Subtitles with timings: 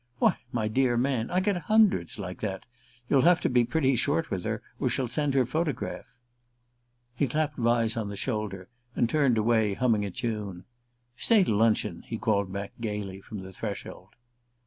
[0.17, 2.63] "Why, my dear man, I get hundreds like that.
[3.07, 6.05] You'll have to be pretty short with her, or she'll send her photograph."
[7.13, 10.63] He clapped Vyse on the shoulder and turned away, humming a tune.
[11.17, 14.09] "Stay to luncheon," he called back gaily from the threshold.